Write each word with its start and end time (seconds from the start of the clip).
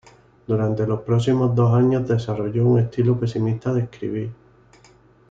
Durante 0.47 0.87
los 0.87 1.01
próximos 1.01 1.53
dos 1.53 1.75
años 1.75 2.07
desarrolló 2.07 2.65
un 2.65 2.79
estilo 2.79 3.19
pesimista 3.19 3.71
de 3.71 3.81
escribir. 3.81 4.31